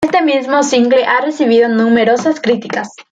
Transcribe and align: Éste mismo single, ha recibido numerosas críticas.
Éste 0.03 0.23
mismo 0.23 0.63
single, 0.63 1.05
ha 1.05 1.21
recibido 1.23 1.69
numerosas 1.69 2.41
críticas. 2.41 2.91